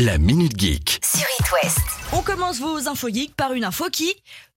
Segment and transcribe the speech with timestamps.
[0.00, 1.00] La Minute Geek.
[1.04, 1.78] sur It West.
[2.12, 4.08] On commence vos infos geeks par une info qui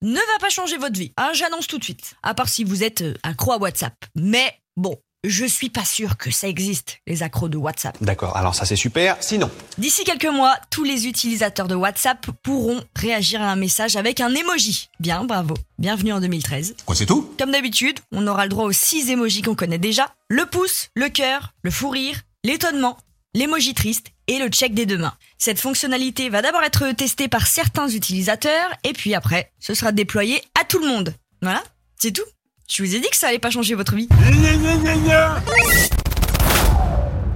[0.04, 1.14] ne va pas changer votre vie.
[1.18, 2.14] Hein, J'annonce tout de suite.
[2.22, 3.96] À part si vous êtes euh, accro à WhatsApp.
[4.16, 7.98] Mais bon, je suis pas sûr que ça existe, les accros de WhatsApp.
[8.02, 9.18] D'accord, alors ça c'est super.
[9.20, 9.50] Sinon,
[9.80, 14.30] D'ici quelques mois, tous les utilisateurs de WhatsApp pourront réagir à un message avec un
[14.36, 14.92] emoji.
[15.00, 15.56] Bien, bravo.
[15.80, 16.76] Bienvenue en 2013.
[16.86, 17.34] quoi c'est tout?
[17.40, 20.14] Comme d'habitude, on aura le droit aux six emojis qu'on connaît déjà.
[20.30, 22.96] Le pouce, le cœur, le fou rire, l'étonnement,
[23.34, 25.16] l'emoji triste et le check des deux mains.
[25.38, 30.42] Cette fonctionnalité va d'abord être testée par certains utilisateurs et puis après, ce sera déployé
[30.60, 31.14] à tout le monde.
[31.42, 31.64] Voilà,
[31.98, 32.24] c'est tout.
[32.70, 34.08] Je vous ai dit que ça allait pas changer votre vie.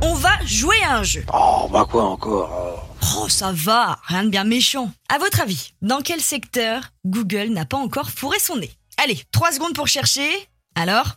[0.01, 1.25] On va jouer à un jeu.
[1.33, 2.81] Oh, bah quoi encore
[3.17, 4.91] Oh, ça va, rien de bien méchant.
[5.09, 8.71] À votre avis, dans quel secteur Google n'a pas encore fourré son nez?
[9.03, 10.29] Allez, 3 secondes pour chercher.
[10.75, 11.15] Alors?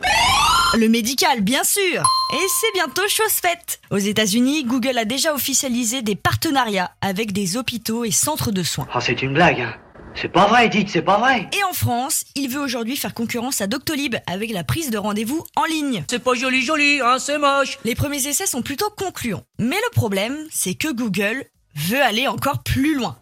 [0.74, 6.02] Le médical, bien sûr Et c'est bientôt chose faite Aux États-Unis, Google a déjà officialisé
[6.02, 8.86] des partenariats avec des hôpitaux et centres de soins.
[8.94, 9.74] Oh, c'est une blague, hein.
[10.14, 11.48] C'est pas vrai, dites, c'est pas vrai.
[11.56, 15.44] Et en France, il veut aujourd'hui faire concurrence à Doctolib avec la prise de rendez-vous
[15.56, 16.04] en ligne.
[16.10, 17.78] C'est pas joli joli, hein, c'est moche.
[17.84, 19.44] Les premiers essais sont plutôt concluants.
[19.58, 21.44] Mais le problème, c'est que Google
[21.76, 23.16] veut aller encore plus loin.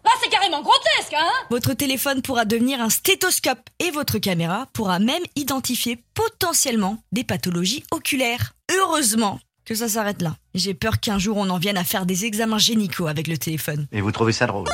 [0.47, 6.01] Carrément grotesque, hein Votre téléphone pourra devenir un stéthoscope et votre caméra pourra même identifier
[6.13, 8.53] potentiellement des pathologies oculaires.
[8.71, 10.37] Heureusement que ça s'arrête là.
[10.53, 13.87] J'ai peur qu'un jour on en vienne à faire des examens génicaux avec le téléphone.
[13.91, 14.69] Et vous trouvez ça drôle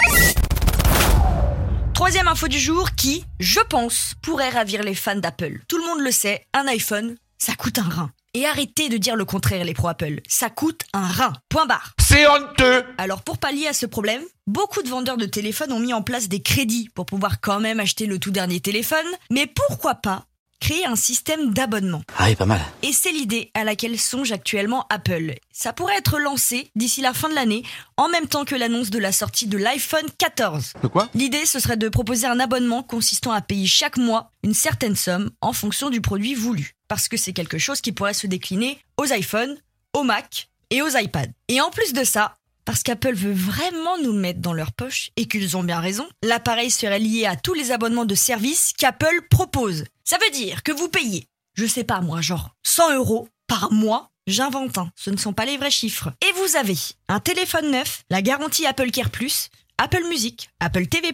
[1.95, 5.61] Troisième info du jour qui, je pense, pourrait ravir les fans d'Apple.
[5.67, 8.11] Tout le monde le sait, un iPhone, ça coûte un rein.
[8.35, 10.21] Et arrêtez de dire le contraire les pro Apple.
[10.27, 11.33] Ça coûte un rein.
[11.49, 11.93] Point barre.
[12.13, 15.95] C'est honteux Alors pour pallier à ce problème, beaucoup de vendeurs de téléphones ont mis
[15.95, 19.95] en place des crédits pour pouvoir quand même acheter le tout dernier téléphone, mais pourquoi
[19.95, 20.27] pas
[20.59, 22.61] créer un système d'abonnement Ah oui, pas mal.
[22.83, 25.33] Et c'est l'idée à laquelle songe actuellement Apple.
[25.51, 27.63] Ça pourrait être lancé d'ici la fin de l'année,
[27.97, 30.73] en même temps que l'annonce de la sortie de l'iPhone 14.
[30.83, 31.09] De quoi?
[31.15, 35.31] L'idée, ce serait de proposer un abonnement consistant à payer chaque mois une certaine somme
[35.41, 36.75] en fonction du produit voulu.
[36.87, 39.57] Parce que c'est quelque chose qui pourrait se décliner aux iPhones,
[39.95, 41.31] aux Mac et aux iPads.
[41.49, 42.35] Et en plus de ça,
[42.65, 46.71] parce qu'Apple veut vraiment nous mettre dans leur poche et qu'ils ont bien raison, l'appareil
[46.71, 49.83] serait lié à tous les abonnements de services qu'Apple propose.
[50.03, 54.09] Ça veut dire que vous payez, je sais pas moi, genre 100 euros par mois.
[54.25, 56.11] J'invente, hein, ce ne sont pas les vrais chiffres.
[56.21, 61.13] Et vous avez un téléphone neuf, la garantie Apple Care Plus, Apple Music, Apple TV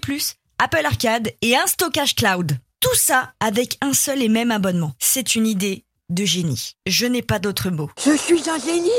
[0.59, 2.57] Apple Arcade et un stockage cloud.
[2.79, 4.93] Tout ça avec un seul et même abonnement.
[4.99, 6.73] C'est une idée de génie.
[6.87, 7.89] Je n'ai pas d'autre mot.
[8.03, 8.89] Je suis un génie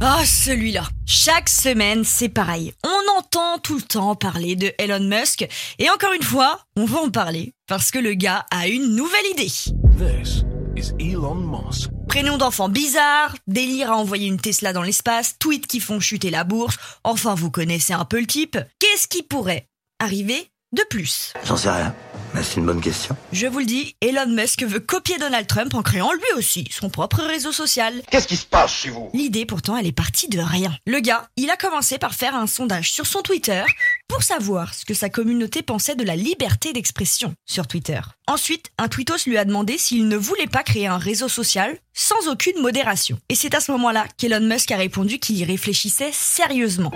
[0.00, 0.84] Ah, celui-là.
[1.06, 2.72] Chaque semaine, c'est pareil.
[2.84, 5.46] On entend tout le temps parler de Elon Musk.
[5.78, 7.52] Et encore une fois, on va en parler.
[7.66, 9.50] Parce que le gars a une nouvelle idée.
[9.96, 10.44] This
[10.76, 11.90] is Elon Musk.
[12.08, 16.44] Prénom d'enfant bizarre, délire à envoyer une Tesla dans l'espace, tweets qui font chuter la
[16.44, 16.76] bourse.
[17.02, 18.58] Enfin, vous connaissez un peu le type.
[18.78, 19.66] Qu'est-ce qui pourrait
[19.98, 21.32] arriver de plus?
[21.44, 21.94] J'en sais rien.
[22.36, 23.16] Mais c'est une bonne question.
[23.32, 26.90] Je vous le dis, Elon Musk veut copier Donald Trump en créant lui aussi son
[26.90, 28.02] propre réseau social.
[28.10, 29.08] Qu'est-ce qui se passe chez vous?
[29.14, 30.76] L'idée pourtant elle est partie de rien.
[30.86, 33.62] Le gars, il a commencé par faire un sondage sur son Twitter
[34.06, 38.00] pour savoir ce que sa communauté pensait de la liberté d'expression sur Twitter.
[38.26, 42.28] Ensuite, un tweetos lui a demandé s'il ne voulait pas créer un réseau social sans
[42.28, 43.18] aucune modération.
[43.28, 46.92] Et c'est à ce moment-là qu'Elon Musk a répondu qu'il y réfléchissait sérieusement.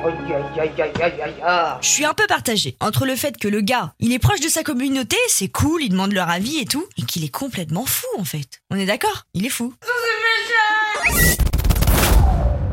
[1.80, 4.48] Je suis un peu partagé entre le fait que le gars, il est proche de
[4.48, 8.06] sa communauté, c'est cool, il demande leur avis et tout, et qu'il est complètement fou
[8.18, 8.60] en fait.
[8.70, 9.26] On est d'accord?
[9.32, 9.72] Il est fou.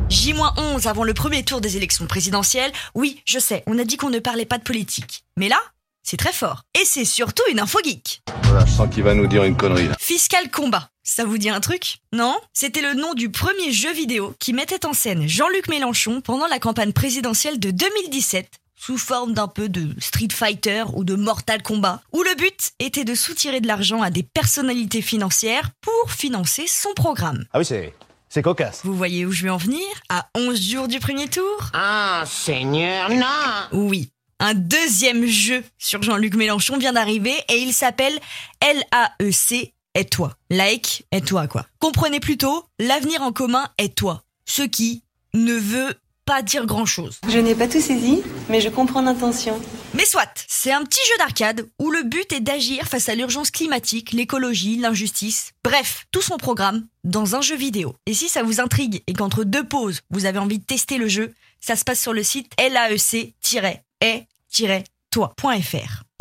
[0.10, 2.72] J-11 avant le premier tour des élections présidentielles.
[2.96, 5.24] Oui, je sais, on a dit qu'on ne parlait pas de politique.
[5.38, 5.60] Mais là,
[6.04, 6.64] c'est très fort.
[6.80, 8.22] Et c'est surtout une info geek.
[8.44, 9.96] Voilà, je sens qu'il va nous dire une connerie là.
[10.00, 10.90] Fiscal Combat.
[11.04, 11.98] Ça vous dit un truc?
[12.14, 12.38] Non?
[12.54, 16.60] C'était le nom du premier jeu vidéo qui mettait en scène Jean-Luc Mélenchon pendant la
[16.60, 22.02] campagne présidentielle de 2017 sous forme d'un peu de Street Fighter ou de Mortal Kombat,
[22.14, 26.94] où le but était de soutirer de l'argent à des personnalités financières pour financer son
[26.94, 27.46] programme.
[27.54, 27.94] Ah oui, c'est.
[28.30, 28.82] C'est cocasse.
[28.84, 29.82] Vous voyez où je vais en venir?
[30.10, 31.70] À 11 jours du premier tour?
[31.74, 33.26] Ah, Seigneur, non
[33.72, 34.12] Oui.
[34.40, 38.14] Un deuxième jeu sur Jean-Luc Mélenchon vient d'arriver et il s'appelle
[38.62, 40.34] LAEC est toi.
[40.52, 41.66] Like est toi quoi.
[41.80, 44.24] Comprenez plutôt, l'avenir en commun est toi.
[44.46, 45.04] Ce qui
[45.34, 45.96] ne veut
[46.28, 47.20] pas dire grand chose.
[47.30, 49.60] Je n'ai pas tout saisi, mais je comprends l'intention.
[49.94, 53.50] Mais soit, c'est un petit jeu d'arcade où le but est d'agir face à l'urgence
[53.50, 57.96] climatique, l'écologie, l'injustice, bref, tout son programme dans un jeu vidéo.
[58.06, 61.08] Et si ça vous intrigue et qu'entre deux pauses, vous avez envie de tester le
[61.08, 63.64] jeu, ça se passe sur le site laec-e-toi.fr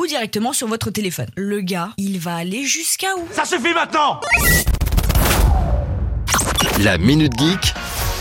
[0.01, 1.31] ou directement sur votre téléphone.
[1.37, 3.27] Le gars, il va aller jusqu'à où?
[3.33, 4.21] Ça suffit maintenant
[6.79, 7.75] La Minute Geek